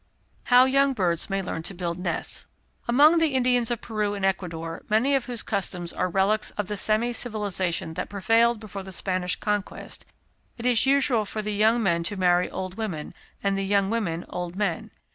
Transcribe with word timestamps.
How 0.45 0.65
young 0.65 0.93
Birds 0.93 1.29
may 1.29 1.43
learn 1.43 1.61
to 1.61 1.75
build 1.75 1.99
Nests. 1.99 2.47
"Among 2.87 3.19
the 3.19 3.35
Indians 3.35 3.69
of 3.69 3.81
Peru 3.81 4.15
and 4.15 4.25
Ecuador, 4.25 4.81
many 4.89 5.13
of 5.13 5.25
whose 5.25 5.43
customs 5.43 5.93
are 5.93 6.09
relics 6.09 6.49
of 6.57 6.67
the 6.67 6.75
semi 6.75 7.13
civilisation 7.13 7.93
that 7.93 8.09
prevailed 8.09 8.59
before 8.59 8.81
the 8.81 8.91
Spanish 8.91 9.35
conquest, 9.35 10.03
it 10.57 10.65
is 10.65 10.87
usual 10.87 11.23
for 11.23 11.43
the 11.43 11.53
young 11.53 11.83
men 11.83 12.01
to 12.05 12.17
marry 12.17 12.49
old 12.49 12.77
women, 12.79 13.13
and 13.43 13.55
the 13.55 13.63
young 13.63 13.91
women 13.91 14.25
old 14.27 14.55
men. 14.55 14.89